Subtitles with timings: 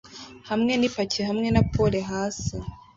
[0.49, 2.55] Hamwe n'ipaki hamwe napole hasi